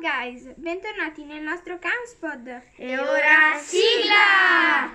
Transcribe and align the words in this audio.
Guys, 0.00 0.52
bentornati 0.56 1.24
nel 1.24 1.42
nostro 1.42 1.78
Camspod. 1.78 2.46
E 2.76 2.98
ora 2.98 3.58
sigla! 3.58 4.92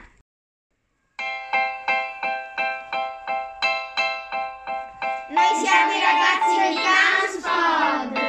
Noi 5.30 5.66
siamo 5.66 5.92
i 5.92 6.00
ragazzi 6.00 6.60
del 6.60 6.78
Camspod! 6.84 8.21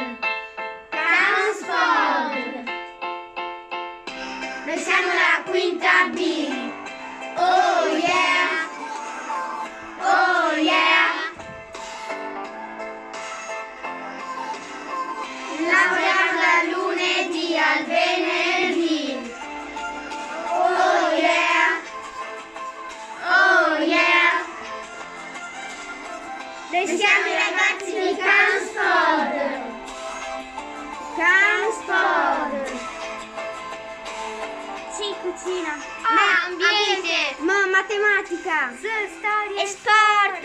Sì, 35.43 35.49
cucina. 35.49 35.75
Ma 35.75 36.45
ambiente! 36.45 37.35
Ma 37.43 37.67
matematica. 37.67 38.71
storia 38.77 39.61
e 39.61 39.65
sport! 39.67 40.41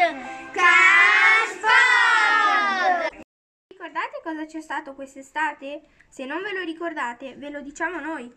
Camspod! 0.50 1.70
Ricordate 3.68 4.20
cosa 4.24 4.44
c'è 4.44 4.60
stato 4.60 4.94
quest'estate? 4.94 5.82
Se 6.08 6.24
non 6.24 6.42
ve 6.42 6.52
lo 6.52 6.64
ricordate, 6.64 7.36
ve 7.36 7.50
lo 7.50 7.60
diciamo 7.60 8.00
noi. 8.00 8.36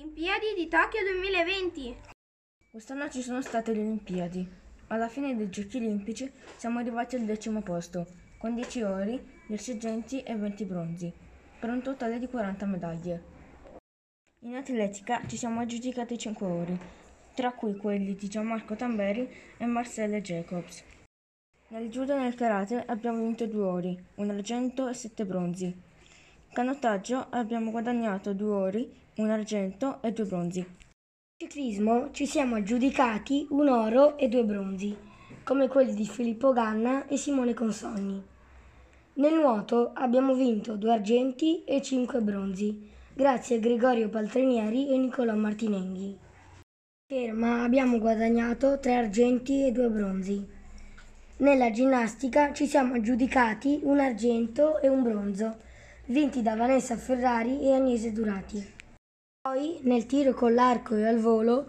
Olimpiadi 0.00 0.54
di 0.56 0.66
Tokyo 0.68 1.02
2020. 1.04 2.00
Quest'anno 2.68 3.08
ci 3.08 3.22
sono 3.22 3.40
state 3.42 3.72
le 3.72 3.80
Olimpiadi. 3.80 4.65
Alla 4.88 5.08
fine 5.08 5.34
dei 5.34 5.50
Giochi 5.50 5.78
Olimpici 5.78 6.30
siamo 6.56 6.78
arrivati 6.78 7.16
al 7.16 7.24
decimo 7.24 7.60
posto, 7.60 8.06
con 8.38 8.54
10 8.54 8.82
ori, 8.82 9.20
10 9.48 9.70
argenti 9.72 10.22
e 10.22 10.36
20 10.36 10.64
bronzi, 10.64 11.12
per 11.58 11.70
un 11.70 11.82
totale 11.82 12.20
di 12.20 12.28
40 12.28 12.66
medaglie. 12.66 13.22
In 14.42 14.54
atletica 14.54 15.26
ci 15.26 15.36
siamo 15.36 15.58
aggiudicati 15.58 16.16
5 16.16 16.46
ori, 16.46 16.78
tra 17.34 17.52
cui 17.52 17.76
quelli 17.76 18.14
di 18.14 18.28
Gianmarco 18.28 18.76
Tamberi 18.76 19.28
e 19.56 19.66
Marcelle 19.66 20.22
Jacobs. 20.22 20.84
Nel 21.68 21.90
judo 21.90 22.14
e 22.14 22.20
nel 22.20 22.36
karate 22.36 22.84
abbiamo 22.86 23.24
vinto 23.24 23.44
2 23.44 23.62
ori, 23.64 24.04
un 24.16 24.30
argento 24.30 24.86
e 24.86 24.94
7 24.94 25.26
bronzi. 25.26 25.82
Canottaggio 26.52 27.26
abbiamo 27.30 27.72
guadagnato 27.72 28.32
2 28.32 28.50
ori, 28.54 28.94
un 29.16 29.30
argento 29.30 30.00
e 30.00 30.12
2 30.12 30.24
bronzi. 30.26 30.66
Ciclismo 31.38 32.12
ci 32.12 32.24
siamo 32.24 32.54
aggiudicati 32.54 33.46
un 33.50 33.68
oro 33.68 34.16
e 34.16 34.26
due 34.26 34.42
bronzi, 34.42 34.96
come 35.44 35.68
quelli 35.68 35.92
di 35.92 36.06
Filippo 36.06 36.54
Ganna 36.54 37.06
e 37.08 37.18
Simone 37.18 37.52
Consonni. 37.52 38.24
Nel 39.16 39.34
nuoto 39.34 39.90
abbiamo 39.92 40.34
vinto 40.34 40.76
due 40.76 40.94
argenti 40.94 41.62
e 41.64 41.82
cinque 41.82 42.22
bronzi, 42.22 42.90
grazie 43.12 43.56
a 43.56 43.58
Gregorio 43.58 44.08
Paltrinieri 44.08 44.88
e 44.88 44.96
Nicolò 44.96 45.34
Martinenghi. 45.34 46.18
Ferma 47.06 47.64
abbiamo 47.64 47.98
guadagnato 47.98 48.78
tre 48.78 48.94
argenti 48.94 49.66
e 49.66 49.72
due 49.72 49.90
bronzi. 49.90 50.42
Nella 51.36 51.70
ginnastica 51.70 52.54
ci 52.54 52.66
siamo 52.66 52.94
aggiudicati 52.94 53.80
un 53.82 54.00
argento 54.00 54.80
e 54.80 54.88
un 54.88 55.02
bronzo, 55.02 55.56
vinti 56.06 56.40
da 56.40 56.56
Vanessa 56.56 56.96
Ferrari 56.96 57.60
e 57.60 57.74
Agnese 57.74 58.10
Durati. 58.10 58.75
Poi 59.46 59.78
nel 59.82 60.06
tiro 60.06 60.34
con 60.34 60.54
l'arco 60.54 60.96
e 60.96 61.06
al 61.06 61.20
volo 61.20 61.66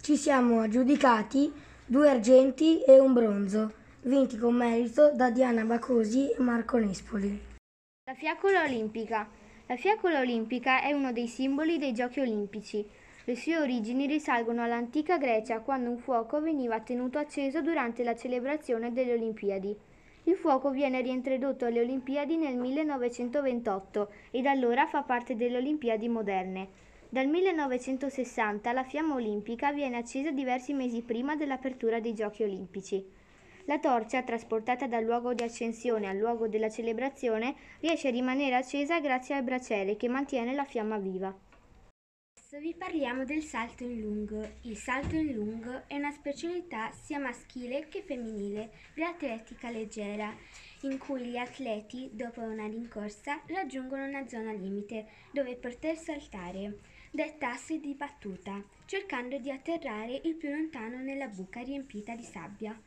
ci 0.00 0.14
siamo 0.14 0.60
aggiudicati 0.60 1.52
due 1.84 2.08
argenti 2.08 2.82
e 2.82 3.00
un 3.00 3.12
bronzo, 3.14 3.72
vinti 4.02 4.38
con 4.38 4.54
merito 4.54 5.10
da 5.12 5.30
Diana 5.30 5.64
Bacosi 5.64 6.30
e 6.30 6.40
Marco 6.40 6.78
Nespoli. 6.78 7.36
La 8.04 8.14
fiaccola 8.14 8.62
olimpica. 8.62 9.28
La 9.66 9.74
fiaccola 9.74 10.20
olimpica 10.20 10.80
è 10.80 10.92
uno 10.92 11.10
dei 11.10 11.26
simboli 11.26 11.78
dei 11.78 11.92
giochi 11.92 12.20
olimpici. 12.20 12.88
Le 13.24 13.34
sue 13.34 13.58
origini 13.58 14.06
risalgono 14.06 14.62
all'antica 14.62 15.18
Grecia, 15.18 15.58
quando 15.58 15.90
un 15.90 15.98
fuoco 15.98 16.40
veniva 16.40 16.78
tenuto 16.78 17.18
acceso 17.18 17.60
durante 17.60 18.04
la 18.04 18.14
celebrazione 18.14 18.92
delle 18.92 19.14
Olimpiadi. 19.14 19.76
Il 20.22 20.36
fuoco 20.36 20.70
viene 20.70 21.02
reintrodotto 21.02 21.64
alle 21.64 21.80
Olimpiadi 21.80 22.36
nel 22.36 22.54
1928 22.54 24.12
e 24.30 24.42
da 24.42 24.52
allora 24.52 24.86
fa 24.86 25.02
parte 25.02 25.34
delle 25.34 25.56
Olimpiadi 25.56 26.08
moderne. 26.08 26.85
Dal 27.08 27.28
1960 27.28 28.72
la 28.72 28.82
fiamma 28.82 29.14
olimpica 29.14 29.72
viene 29.72 29.96
accesa 29.96 30.32
diversi 30.32 30.72
mesi 30.72 31.02
prima 31.02 31.36
dell'apertura 31.36 32.00
dei 32.00 32.14
Giochi 32.14 32.42
olimpici. 32.42 33.04
La 33.66 33.78
torcia, 33.78 34.22
trasportata 34.22 34.88
dal 34.88 35.04
luogo 35.04 35.32
di 35.32 35.44
ascensione 35.44 36.08
al 36.08 36.16
luogo 36.16 36.48
della 36.48 36.68
celebrazione, 36.68 37.54
riesce 37.80 38.08
a 38.08 38.10
rimanere 38.10 38.56
accesa 38.56 39.00
grazie 39.00 39.36
al 39.36 39.44
braciere 39.44 39.96
che 39.96 40.08
mantiene 40.08 40.52
la 40.52 40.64
fiamma 40.64 40.98
viva. 40.98 41.34
Adesso 42.48 42.58
vi 42.58 42.74
parliamo 42.74 43.24
del 43.24 43.42
salto 43.42 43.84
in 43.84 44.00
lungo. 44.00 44.40
Il 44.62 44.76
salto 44.76 45.14
in 45.16 45.32
lungo 45.32 45.82
è 45.86 45.96
una 45.96 46.12
specialità 46.12 46.90
sia 46.92 47.18
maschile 47.18 47.88
che 47.88 48.02
femminile 48.02 48.70
dell'atletica 48.94 49.70
leggera, 49.70 50.32
in 50.82 50.98
cui 50.98 51.24
gli 51.24 51.36
atleti, 51.36 52.10
dopo 52.12 52.40
una 52.42 52.66
rincorsa, 52.66 53.42
raggiungono 53.46 54.04
una 54.04 54.26
zona 54.28 54.52
limite 54.52 55.06
dove 55.32 55.56
poter 55.56 55.96
saltare, 55.96 56.78
detta 57.10 57.52
asse 57.52 57.78
di 57.78 57.94
battuta, 57.94 58.62
cercando 58.84 59.38
di 59.38 59.50
atterrare 59.50 60.20
il 60.24 60.34
più 60.34 60.50
lontano 60.50 60.98
nella 60.98 61.28
buca 61.28 61.60
riempita 61.60 62.14
di 62.14 62.24
sabbia. 62.24 62.78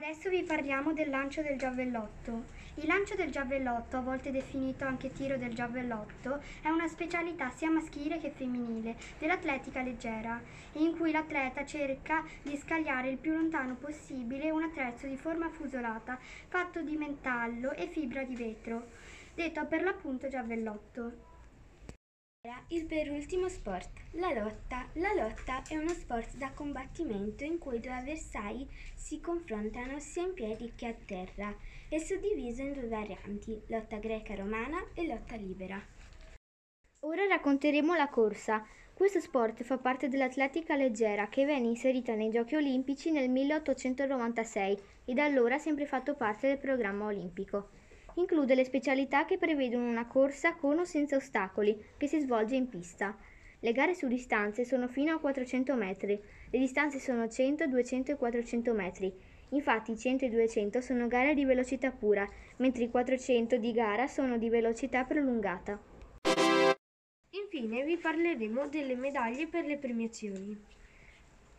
Adesso 0.00 0.30
vi 0.30 0.44
parliamo 0.44 0.92
del 0.92 1.10
lancio 1.10 1.42
del 1.42 1.58
giavellotto. 1.58 2.44
Il 2.76 2.86
lancio 2.86 3.16
del 3.16 3.32
giavellotto, 3.32 3.96
a 3.96 4.00
volte 4.00 4.30
definito 4.30 4.84
anche 4.84 5.10
tiro 5.10 5.36
del 5.36 5.52
giavellotto, 5.52 6.40
è 6.62 6.68
una 6.68 6.86
specialità 6.86 7.50
sia 7.50 7.68
maschile 7.68 8.18
che 8.18 8.30
femminile 8.30 8.94
dell'atletica 9.18 9.82
leggera, 9.82 10.40
in 10.74 10.96
cui 10.96 11.10
l'atleta 11.10 11.66
cerca 11.66 12.24
di 12.42 12.56
scagliare 12.56 13.10
il 13.10 13.18
più 13.18 13.32
lontano 13.32 13.74
possibile 13.74 14.52
un 14.52 14.62
attrezzo 14.62 15.08
di 15.08 15.16
forma 15.16 15.48
fusolata 15.48 16.16
fatto 16.46 16.80
di 16.80 16.96
metallo 16.96 17.72
e 17.72 17.88
fibra 17.88 18.22
di 18.22 18.36
vetro, 18.36 18.90
detto 19.34 19.66
per 19.66 19.82
l'appunto 19.82 20.28
giavellotto. 20.28 21.27
Il 22.68 22.86
penultimo 22.86 23.48
sport, 23.48 23.90
la 24.12 24.32
lotta. 24.32 24.86
La 24.94 25.12
lotta 25.12 25.62
è 25.68 25.76
uno 25.76 25.88
sport 25.90 26.36
da 26.36 26.50
combattimento 26.52 27.44
in 27.44 27.58
cui 27.58 27.80
due 27.80 27.92
avversari 27.92 28.68
si 28.94 29.20
confrontano 29.20 29.98
sia 29.98 30.22
in 30.22 30.34
piedi 30.34 30.72
che 30.74 30.86
a 30.86 30.94
terra. 31.04 31.54
È 31.88 31.98
suddiviso 31.98 32.62
in 32.62 32.72
due 32.72 32.88
varianti, 32.88 33.60
lotta 33.66 33.96
greca 33.98 34.34
romana 34.34 34.78
e 34.94 35.06
lotta 35.06 35.36
libera. 35.36 35.82
Ora 37.00 37.26
racconteremo 37.26 37.94
la 37.94 38.08
corsa. 38.08 38.66
Questo 38.94 39.20
sport 39.20 39.62
fa 39.62 39.78
parte 39.78 40.08
dell'atletica 40.08 40.74
leggera 40.74 41.28
che 41.28 41.44
venne 41.44 41.68
inserita 41.68 42.14
nei 42.14 42.30
Giochi 42.30 42.56
olimpici 42.56 43.10
nel 43.10 43.30
1896 43.30 44.78
e 45.04 45.14
da 45.14 45.24
allora 45.24 45.54
ha 45.54 45.58
sempre 45.58 45.86
fatto 45.86 46.14
parte 46.14 46.48
del 46.48 46.58
programma 46.58 47.06
olimpico. 47.06 47.70
Include 48.18 48.56
le 48.56 48.64
specialità 48.64 49.24
che 49.24 49.38
prevedono 49.38 49.88
una 49.88 50.08
corsa 50.08 50.56
con 50.56 50.80
o 50.80 50.84
senza 50.84 51.14
ostacoli 51.14 51.80
che 51.96 52.08
si 52.08 52.18
svolge 52.18 52.56
in 52.56 52.68
pista. 52.68 53.16
Le 53.60 53.72
gare 53.72 53.94
su 53.94 54.08
distanze 54.08 54.64
sono 54.64 54.88
fino 54.88 55.14
a 55.14 55.20
400 55.20 55.74
metri, 55.76 56.20
le 56.50 56.58
distanze 56.58 56.98
sono 56.98 57.28
100, 57.28 57.68
200 57.68 58.12
e 58.12 58.16
400 58.16 58.72
metri. 58.72 59.12
Infatti 59.50 59.92
i 59.92 59.98
100 59.98 60.24
e 60.24 60.28
200 60.30 60.80
sono 60.80 61.06
gare 61.06 61.34
di 61.34 61.44
velocità 61.44 61.92
pura, 61.92 62.28
mentre 62.56 62.84
i 62.84 62.90
400 62.90 63.56
di 63.56 63.70
gara 63.70 64.08
sono 64.08 64.36
di 64.36 64.48
velocità 64.48 65.04
prolungata. 65.04 65.80
Infine 67.30 67.84
vi 67.84 67.96
parleremo 67.98 68.68
delle 68.68 68.96
medaglie 68.96 69.46
per 69.46 69.64
le 69.64 69.76
premiazioni. 69.76 70.77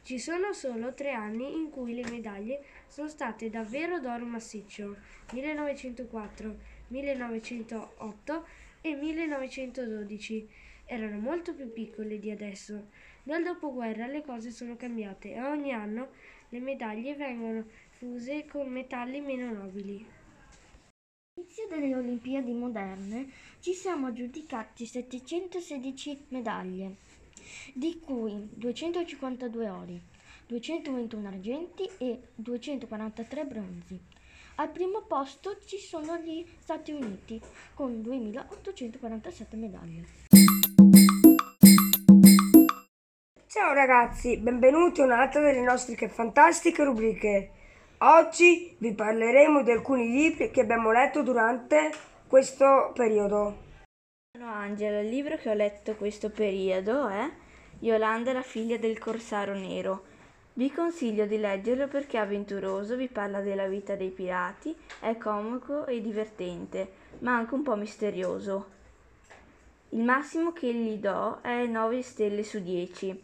Ci 0.02 0.18
sono 0.18 0.54
solo 0.54 0.94
tre 0.94 1.12
anni 1.12 1.54
in 1.54 1.70
cui 1.70 1.94
le 1.94 2.10
medaglie 2.10 2.64
sono 2.88 3.08
state 3.08 3.50
davvero 3.50 4.00
d'oro 4.00 4.26
massiccio, 4.26 4.96
1904, 5.34 6.58
1908 6.88 8.46
e 8.82 8.96
1912. 8.96 10.50
Erano 10.86 11.20
molto 11.20 11.54
più 11.54 11.72
piccole 11.72 12.18
di 12.18 12.32
adesso. 12.32 12.88
Nel 13.24 13.44
dopoguerra 13.44 14.08
le 14.08 14.24
cose 14.24 14.50
sono 14.50 14.76
cambiate 14.76 15.34
e 15.34 15.42
ogni 15.42 15.72
anno 15.72 16.10
le 16.50 16.60
medaglie 16.60 17.16
vengono 17.16 17.66
fuse 17.92 18.46
con 18.48 18.68
metalli 18.70 19.22
meno 19.22 19.52
nobili. 19.52 20.04
All'inizio 21.36 21.68
delle 21.70 21.96
Olimpiadi 21.96 22.52
moderne 22.54 23.30
ci 23.60 23.74
siamo 23.74 24.08
aggiudicati 24.08 24.86
716 24.86 26.26
medaglie, 26.30 26.96
di 27.74 28.00
cui 28.00 28.50
252 28.52 29.70
ori, 29.70 30.02
221 30.48 31.28
argenti 31.28 31.90
e 31.98 32.20
243 32.36 33.46
bronzi. 33.46 34.00
Al 34.56 34.70
primo 34.70 35.04
posto 35.04 35.58
ci 35.66 35.78
sono 35.78 36.18
gli 36.18 36.46
Stati 36.60 36.92
Uniti 36.92 37.40
con 37.74 38.02
2847 38.02 39.56
medaglie. 39.56 40.06
Ciao 43.48 43.74
ragazzi, 43.74 44.38
benvenuti 44.38 45.02
a 45.02 45.06
un'altra 45.06 45.42
delle 45.42 45.62
nostre 45.62 45.96
che 45.96 46.10
fantastiche 46.10 46.84
rubriche. 46.84 47.52
Oggi 48.00 48.76
vi 48.78 48.94
parleremo 48.94 49.64
di 49.64 49.72
alcuni 49.72 50.10
libri 50.10 50.52
che 50.52 50.62
abbiamo 50.62 50.92
letto 50.92 51.22
durante 51.22 51.92
questo 52.28 52.92
periodo. 52.94 53.68
Sono 54.40 54.54
Angela, 54.54 55.02
il 55.02 55.10
libro 55.10 55.36
che 55.36 55.50
ho 55.50 55.54
letto 55.54 55.96
questo 55.96 56.30
periodo 56.30 57.10
è 57.10 57.30
Yolanda, 57.80 58.32
la 58.32 58.42
figlia 58.42 58.78
del 58.78 58.98
corsaro 58.98 59.54
nero. 59.54 60.06
Vi 60.54 60.72
consiglio 60.72 61.26
di 61.26 61.38
leggerlo 61.38 61.90
perché 61.90 62.16
è 62.16 62.22
avventuroso, 62.22 62.96
vi 62.96 63.10
parla 63.10 63.42
della 63.42 63.68
vita 63.68 63.96
dei 63.98 64.12
pirati, 64.12 64.74
è 65.02 65.18
comico 65.18 65.86
e 65.88 66.00
divertente, 66.00 66.90
ma 67.20 67.36
anche 67.36 67.54
un 67.54 67.64
po' 67.64 67.76
misterioso. 67.76 68.68
Il 69.90 70.04
massimo 70.04 70.54
che 70.54 70.74
gli 70.74 70.96
do 70.96 71.40
è 71.42 71.66
9 71.66 72.02
stelle 72.02 72.44
su 72.44 72.62
10. 72.62 73.22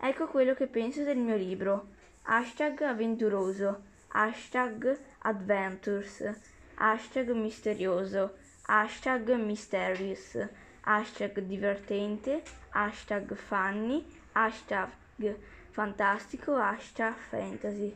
Ecco 0.00 0.26
quello 0.26 0.54
che 0.54 0.66
penso 0.66 1.04
del 1.04 1.18
mio 1.18 1.36
libro. 1.36 1.90
Hashtag 2.22 2.82
avventuroso, 2.82 3.82
hashtag 4.08 4.98
adventures, 5.20 6.28
hashtag 6.74 7.30
misterioso, 7.30 8.48
hashtag 8.70 9.28
mysterious, 9.36 10.36
hashtag 10.86 11.40
divertente, 11.48 12.40
hashtag 12.70 13.36
funny, 13.36 14.04
hashtag 14.32 14.90
fantastico, 15.72 16.54
hashtag 16.56 17.16
fantasy. 17.30 17.92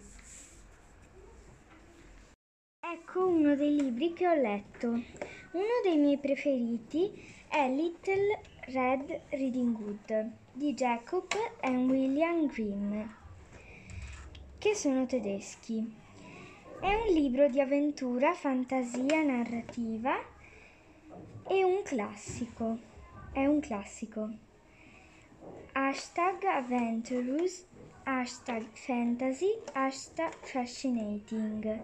Ecco 2.80 3.28
uno 3.28 3.54
dei 3.54 3.76
libri 3.76 4.12
che 4.14 4.26
ho 4.26 4.34
letto. 4.34 4.88
Uno 4.88 5.74
dei 5.84 5.96
miei 5.96 6.18
preferiti 6.18 7.22
è 7.48 7.68
Little 7.68 8.40
Red 8.66 9.20
Riding 9.30 9.78
Hood 9.78 10.30
di 10.52 10.74
Jacob 10.74 11.32
e 11.60 11.68
William 11.68 12.48
Grimm, 12.48 13.00
che 14.58 14.74
sono 14.74 15.06
tedeschi. 15.06 16.02
È 16.80 16.92
un 16.92 17.14
libro 17.14 17.48
di 17.48 17.60
avventura, 17.60 18.34
fantasia, 18.34 19.22
narrativa 19.22 20.32
e 21.48 21.64
un 21.64 21.82
classico. 21.82 22.78
È 23.32 23.44
un 23.46 23.60
classico. 23.60 24.28
Hashtag 25.72 26.44
Adventurous, 26.44 27.66
hashtag 28.04 28.66
Fantasy, 28.72 29.58
hashtag 29.72 30.32
Fascinating. 30.40 31.82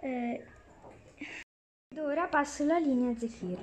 Eh, 0.00 0.44
ed 1.88 1.98
ora 1.98 2.26
passo 2.26 2.64
la 2.64 2.78
linea 2.78 3.10
a 3.10 3.18
Zefir. 3.18 3.58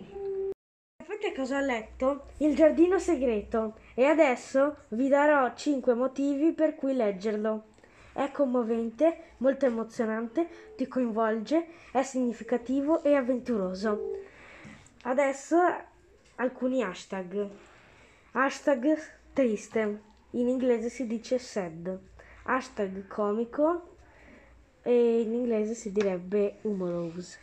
Sapete 1.02 1.34
cosa 1.34 1.58
ho 1.58 1.62
letto? 1.62 2.28
Il 2.38 2.56
giardino 2.56 3.00
segreto 3.00 3.80
e 3.96 4.06
adesso 4.06 4.86
vi 4.90 5.08
darò 5.08 5.54
5 5.56 5.94
motivi 5.96 6.54
per 6.54 6.76
cui 6.76 6.94
leggerlo. 6.94 7.69
È 8.20 8.32
commovente, 8.32 9.36
molto 9.38 9.66
emozionante, 9.66 10.74
ti 10.76 10.90
coinvolge, 10.90 11.68
è 11.94 12.04
significativo 12.04 13.02
e 13.02 13.16
avventuroso. 13.16 14.20
Adesso 15.04 15.58
alcuni 16.36 16.84
hashtag. 16.84 17.50
Hashtag 18.34 18.98
triste, 19.32 20.02
in 20.32 20.50
inglese 20.50 20.90
si 20.90 21.08
dice 21.08 21.40
sad. 21.40 21.98
Hashtag 22.44 23.08
comico 23.08 23.96
e 24.82 25.22
in 25.22 25.32
inglese 25.32 25.74
si 25.74 25.90
direbbe 25.94 26.58
humorous. 26.64 27.40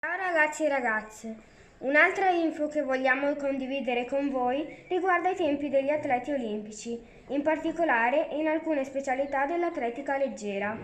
Ciao 0.00 0.16
ragazzi 0.16 0.64
e 0.64 0.68
ragazze, 0.70 1.52
un'altra 1.84 2.30
info 2.30 2.66
che 2.68 2.82
vogliamo 2.82 3.34
condividere 3.36 4.06
con 4.06 4.30
voi 4.30 4.84
riguarda 4.88 5.30
i 5.30 5.34
tempi 5.34 5.68
degli 5.68 5.90
atleti 5.90 6.32
olimpici, 6.32 6.98
in 7.28 7.42
particolare 7.42 8.28
in 8.32 8.46
alcune 8.46 8.84
specialità 8.84 9.46
dell'atletica 9.46 10.16
leggera. 10.16 10.76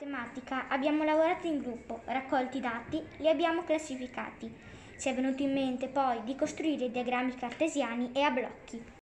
In 0.00 0.10
matematica 0.10 0.68
abbiamo 0.68 1.04
lavorato 1.04 1.46
in 1.46 1.58
gruppo, 1.58 2.00
raccolti 2.04 2.58
i 2.58 2.60
dati, 2.60 3.02
li 3.18 3.28
abbiamo 3.28 3.62
classificati. 3.62 4.52
Ci 4.98 5.08
è 5.08 5.14
venuto 5.14 5.42
in 5.42 5.52
mente 5.52 5.86
poi 5.86 6.22
di 6.24 6.34
costruire 6.34 6.90
diagrammi 6.90 7.36
cartesiani 7.36 8.10
e 8.12 8.22
a 8.22 8.30
blocchi. 8.30 8.97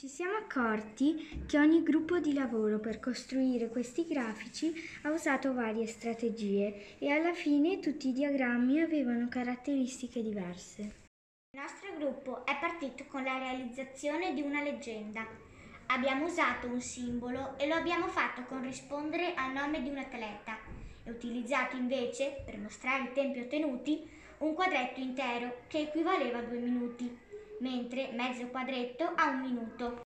Ci 0.00 0.08
siamo 0.08 0.38
accorti 0.38 1.44
che 1.46 1.58
ogni 1.58 1.82
gruppo 1.82 2.20
di 2.20 2.32
lavoro 2.32 2.78
per 2.78 3.00
costruire 3.00 3.68
questi 3.68 4.06
grafici 4.06 4.72
ha 5.02 5.10
usato 5.10 5.52
varie 5.52 5.86
strategie 5.86 6.96
e 6.98 7.10
alla 7.10 7.34
fine 7.34 7.80
tutti 7.80 8.08
i 8.08 8.14
diagrammi 8.14 8.80
avevano 8.80 9.28
caratteristiche 9.28 10.22
diverse. 10.22 10.82
Il 11.50 11.60
nostro 11.60 11.94
gruppo 11.98 12.46
è 12.46 12.56
partito 12.58 13.04
con 13.08 13.24
la 13.24 13.36
realizzazione 13.36 14.32
di 14.32 14.40
una 14.40 14.62
leggenda. 14.62 15.26
Abbiamo 15.88 16.24
usato 16.24 16.66
un 16.66 16.80
simbolo 16.80 17.58
e 17.58 17.66
lo 17.66 17.74
abbiamo 17.74 18.06
fatto 18.06 18.44
corrispondere 18.44 19.34
al 19.34 19.52
nome 19.52 19.82
di 19.82 19.90
un 19.90 19.98
atleta 19.98 20.56
e 21.04 21.10
utilizzato 21.10 21.76
invece, 21.76 22.40
per 22.46 22.56
mostrare 22.56 23.02
i 23.02 23.12
tempi 23.12 23.40
ottenuti, 23.40 24.08
un 24.38 24.54
quadretto 24.54 24.98
intero 24.98 25.58
che 25.66 25.80
equivaleva 25.80 26.38
a 26.38 26.42
due 26.44 26.58
minuti 26.58 27.28
mentre 27.60 28.10
mezzo 28.12 28.46
quadretto 28.48 29.10
a 29.14 29.30
un 29.30 29.40
minuto. 29.40 30.00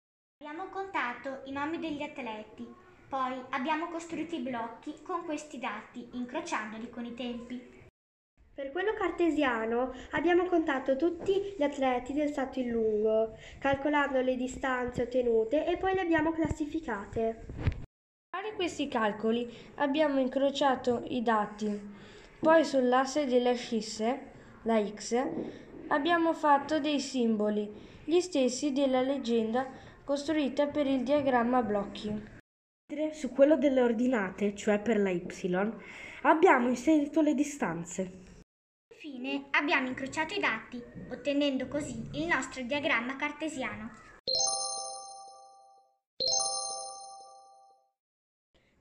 Abbiamo 0.43 0.69
contato 0.71 1.43
i 1.45 1.53
nomi 1.53 1.79
degli 1.79 2.03
atleti, 2.03 2.67
poi 3.09 3.41
abbiamo 3.51 3.89
costruito 3.89 4.35
i 4.35 4.41
blocchi 4.41 5.03
con 5.03 5.25
questi 5.25 5.59
dati, 5.59 6.09
incrociandoli 6.13 6.91
con 6.91 7.05
i 7.05 7.15
tempi. 7.15 7.89
Per 8.53 8.73
quello 8.73 8.93
cartesiano 8.95 9.93
abbiamo 10.11 10.45
contato 10.45 10.97
tutti 10.97 11.55
gli 11.57 11.63
atleti 11.63 12.13
del 12.13 12.31
salto 12.33 12.59
in 12.59 12.71
lungo, 12.71 13.37
calcolando 13.59 14.21
le 14.21 14.37
distanze 14.37 15.03
ottenute 15.03 15.67
e 15.67 15.77
poi 15.77 15.95
le 15.95 16.01
abbiamo 16.03 16.31
classificate. 16.33 17.47
Per 17.47 18.37
fare 18.37 18.55
questi 18.55 18.87
calcoli 18.87 19.51
abbiamo 19.77 20.21
incrociato 20.21 21.03
i 21.09 21.23
dati, 21.23 21.81
poi 22.39 22.65
sull'asse 22.65 23.27
delle 23.27 23.51
ascisse, 23.51 24.29
la 24.63 24.85
X, 24.85 25.27
abbiamo 25.91 26.33
fatto 26.33 26.81
dei 26.81 27.01
simboli, 27.01 27.69
gli 28.05 28.21
stessi 28.21 28.73
della 28.73 29.03
leggenda 29.03 29.67
costruita 30.05 30.67
per 30.67 30.87
il 30.87 31.03
diagramma 31.03 31.59
a 31.59 31.63
blocchi. 31.63 32.39
Su 33.13 33.31
quello 33.31 33.57
delle 33.57 33.83
ordinate, 33.83 34.55
cioè 34.57 34.81
per 34.81 34.99
la 34.99 35.11
Y, 35.11 35.25
abbiamo 36.23 36.69
inserito 36.69 37.21
le 37.21 37.35
distanze. 37.35 38.25
Infine 38.93 39.47
abbiamo 39.51 39.89
incrociato 39.89 40.35
i 40.35 40.41
dati, 40.41 40.83
ottenendo 41.11 41.69
così 41.69 42.09
il 42.15 42.27
nostro 42.27 42.63
diagramma 42.63 43.17
cartesiano. 43.17 43.91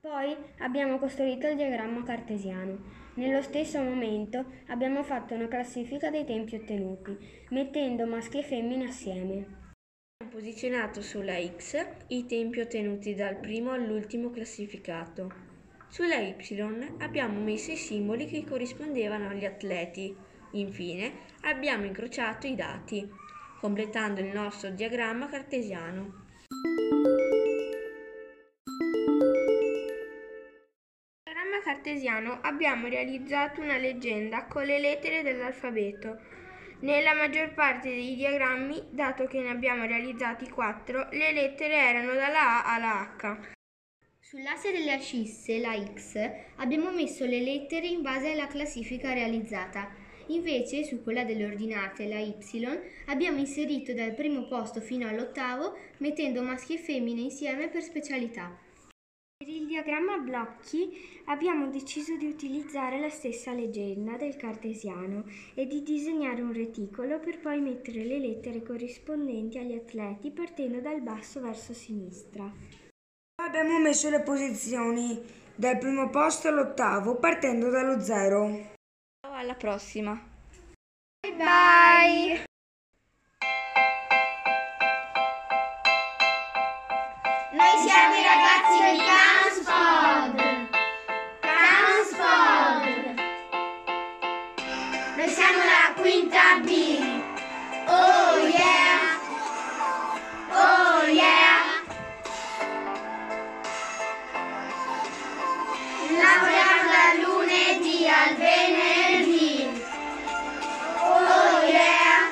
Poi 0.02 0.36
abbiamo 0.60 0.98
costruito 0.98 1.48
il 1.48 1.56
diagramma 1.56 2.04
cartesiano. 2.04 3.08
Nello 3.20 3.42
stesso 3.42 3.82
momento 3.82 4.46
abbiamo 4.68 5.04
fatto 5.04 5.34
una 5.34 5.50
classifica 5.50 6.10
dei 6.10 6.24
tempi 6.24 6.56
ottenuti, 6.56 7.18
mettendo 7.50 8.08
maschi 8.08 8.38
e 8.38 8.44
femmine 8.44 8.86
assieme. 8.86 9.74
Abbiamo 10.22 10.32
posizionato 10.32 11.02
sulla 11.02 11.38
X 11.38 11.86
i 12.08 12.26
tempi 12.26 12.62
ottenuti 12.62 13.16
dal 13.16 13.36
primo 13.36 13.72
all'ultimo 13.72 14.30
classificato. 14.30 15.34
Sulla 15.90 16.16
Y 16.16 16.34
abbiamo 17.00 17.42
messo 17.42 17.72
i 17.72 17.76
simboli 17.76 18.26
che 18.26 18.46
corrispondevano 18.46 19.28
agli 19.28 19.44
atleti. 19.44 20.16
Infine 20.52 21.12
abbiamo 21.42 21.84
incrociato 21.84 22.48
i 22.48 22.56
dati, 22.56 23.06
completando 23.60 24.22
il 24.22 24.32
nostro 24.32 24.70
diagramma 24.70 25.28
cartesiano. 25.28 26.28
Cartesiano 31.64 32.40
abbiamo 32.42 32.88
realizzato 32.88 33.62
una 33.62 33.78
leggenda 33.78 34.46
con 34.46 34.64
le 34.64 34.80
lettere 34.80 35.24
dell'alfabeto. 35.24 36.20
Nella 36.82 37.14
maggior 37.14 37.54
parte 37.54 37.90
dei 37.90 38.16
diagrammi, 38.16 38.90
dato 38.92 39.26
che 39.26 39.42
ne 39.42 39.50
abbiamo 39.50 39.86
realizzati 39.86 40.48
quattro, 40.50 41.10
le 41.12 41.34
lettere 41.34 41.76
erano 41.76 42.14
dalla 42.14 42.64
A 42.64 42.74
alla 42.76 43.16
H. 43.18 43.58
Sull'asse 44.20 44.72
delle 44.72 44.94
ascisse, 44.94 45.58
la 45.58 45.76
X, 45.76 46.16
abbiamo 46.58 46.92
messo 46.92 47.26
le 47.26 47.42
lettere 47.42 47.88
in 47.88 48.04
base 48.04 48.32
alla 48.32 48.48
classifica 48.48 49.12
realizzata. 49.12 49.90
Invece, 50.28 50.84
su 50.84 51.02
quella 51.02 51.24
delle 51.24 51.46
ordinate, 51.46 52.08
la 52.08 52.20
Y, 52.20 52.36
abbiamo 53.08 53.40
inserito 53.40 53.94
dal 53.94 54.14
primo 54.14 54.46
posto 54.48 54.80
fino 54.82 55.08
all'ottavo, 55.08 55.76
mettendo 55.98 56.44
maschi 56.44 56.76
e 56.76 56.78
femmine 56.78 57.22
insieme 57.22 57.70
per 57.70 57.82
specialità. 57.82 58.56
Diagramma 59.70 60.16
a 60.16 60.18
blocchi 60.18 61.22
abbiamo 61.26 61.68
deciso 61.68 62.18
di 62.18 62.26
utilizzare 62.26 63.00
la 63.00 63.10
stessa 63.10 63.54
legenda 63.54 64.18
del 64.18 64.36
cartesiano 64.36 65.26
e 65.54 65.68
di 65.68 65.84
disegnare 65.84 66.42
un 66.42 66.52
reticolo 66.52 67.20
per 67.20 67.40
poi 67.40 67.62
mettere 67.62 68.04
le 68.04 68.18
lettere 68.18 68.64
corrispondenti 68.64 69.60
agli 69.60 69.76
atleti 69.76 70.32
partendo 70.32 70.82
dal 70.82 71.02
basso 71.02 71.40
verso 71.40 71.74
sinistra. 71.74 72.52
Abbiamo 73.44 73.80
messo 73.80 74.10
le 74.10 74.22
posizioni 74.22 75.22
dal 75.56 75.78
primo 75.78 76.10
posto 76.10 76.48
all'ottavo 76.48 77.18
partendo 77.18 77.70
dallo 77.70 78.02
zero. 78.02 78.74
Ciao, 79.22 79.34
alla 79.34 79.54
prossima! 79.54 80.20
Bye 81.22 81.36
bye! 81.36 82.48
Noi 87.52 87.78
siamo 87.80 88.16
i 88.16 88.24
ragazzi 88.24 88.92
di 88.92 88.98
Campspod. 89.04 89.49
Quinta 96.00 96.62
B. 96.64 96.70
Oh 97.88 98.48
yeah. 98.48 99.20
Oh 100.52 101.04
yeah. 101.08 101.84
Lavoriamo 106.20 106.90
dal 106.96 107.20
lunedì 107.22 108.08
al 108.08 108.36
venerdì. 108.36 109.84
Oh 111.02 111.64
yeah. 111.68 112.32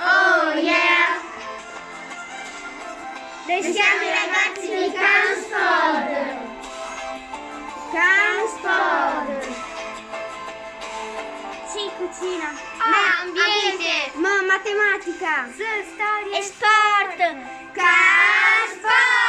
Oh 0.00 0.58
yeah. 0.58 1.20
Noi 3.46 3.62
siamo 3.62 4.02
i 4.02 4.10
ragazzi 4.10 4.66
di 4.66 4.92
Campspod. 4.92 6.08
Campspod. 7.92 9.03
cucina. 12.14 12.52
Ah, 12.78 12.90
ma 12.90 13.20
ambiente. 13.22 14.12
Ma 14.14 14.42
matematica. 14.42 15.48
S, 15.48 15.60
storia. 15.94 16.38
E 16.38 16.42
sport. 16.42 17.18
Casport. 17.72 19.23